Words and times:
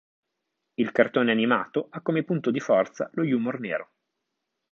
Il 0.73 0.91
cartone 0.91 1.29
animato 1.29 1.85
ha 1.91 2.01
come 2.01 2.23
punto 2.23 2.49
di 2.49 2.59
forza 2.59 3.07
lo 3.13 3.21
humour 3.21 3.59
nero. 3.59 3.89